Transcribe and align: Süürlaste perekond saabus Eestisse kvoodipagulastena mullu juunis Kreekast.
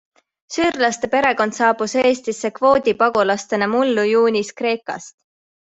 Süürlaste 0.53 1.09
perekond 1.11 1.57
saabus 1.57 1.95
Eestisse 2.05 2.51
kvoodipagulastena 2.59 3.71
mullu 3.77 4.11
juunis 4.15 4.55
Kreekast. 4.63 5.17